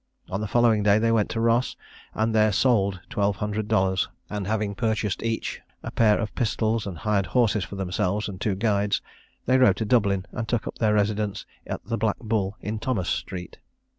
On 0.31 0.41
the 0.41 0.47
following 0.47 0.81
day 0.81 0.97
they 0.97 1.11
went 1.11 1.29
to 1.29 1.39
Ross, 1.39 1.75
and 2.15 2.33
there 2.33 2.51
sold 2.51 2.99
twelve 3.07 3.35
hundred 3.35 3.67
dollars; 3.67 4.09
and, 4.31 4.47
having 4.47 4.73
purchased 4.73 5.21
each 5.21 5.61
a 5.83 5.91
pair 5.91 6.17
of 6.17 6.33
pistols, 6.33 6.87
and 6.87 6.97
hired 6.97 7.27
horses 7.27 7.63
for 7.63 7.75
themselves 7.75 8.27
and 8.27 8.41
two 8.41 8.55
guides, 8.55 9.03
they 9.45 9.59
rode 9.59 9.75
to 9.77 9.85
Dublin, 9.85 10.25
and 10.31 10.47
took 10.47 10.65
up 10.65 10.79
their 10.79 10.95
residence 10.95 11.45
at 11.67 11.85
the 11.85 11.99
Black 11.99 12.17
Bull 12.17 12.57
in 12.61 12.79
Thomas 12.79 13.09
street. 13.09 13.59